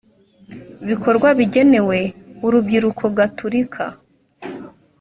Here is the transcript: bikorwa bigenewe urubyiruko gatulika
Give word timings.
bikorwa 0.87 1.27
bigenewe 1.39 1.99
urubyiruko 2.45 3.03
gatulika 3.17 3.83